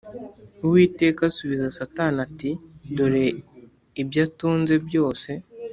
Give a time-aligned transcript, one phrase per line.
[0.65, 2.49] Uwiteka asubiza Satani ati
[2.95, 3.25] “Dore
[4.01, 5.29] ibyo atunze byose